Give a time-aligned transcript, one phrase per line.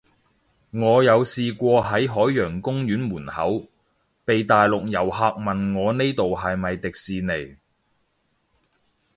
[0.71, 3.67] 我有試過喺海洋公園門口，
[4.25, 7.55] 被大陸遊客問我呢度係咪迪士尼